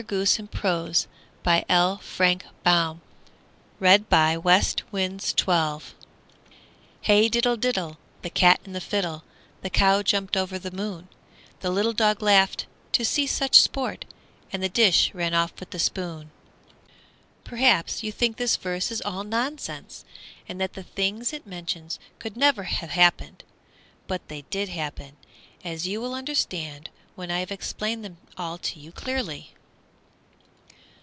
[0.09, 2.99] [Illustration: The Cat and the Fiddle] The
[3.81, 5.81] Cat and the Fiddle
[7.01, 9.23] Hey, diddle, diddle, The cat and the fiddle,
[9.61, 11.07] The cow jumped over the moon!
[11.59, 14.05] The little dog laughed To see such sport,
[14.51, 16.31] And the dish ran off with the spoon!
[17.43, 20.03] PERHAPS you think this verse is all nonsense,
[20.49, 23.43] and that the things it mentions could never have happened;
[24.07, 25.15] but they did happen,
[25.63, 29.53] as you will understand when I have explained them all to you clearly.